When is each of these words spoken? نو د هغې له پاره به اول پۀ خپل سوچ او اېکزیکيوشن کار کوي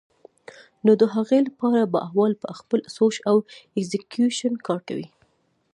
نو 0.85 0.91
د 1.01 1.03
هغې 1.15 1.37
له 1.45 1.51
پاره 1.59 1.83
به 1.91 1.99
اول 2.09 2.31
پۀ 2.41 2.49
خپل 2.59 2.79
سوچ 2.97 3.15
او 3.29 3.37
اېکزیکيوشن 3.77 4.53
کار 4.67 4.79
کوي 4.87 5.07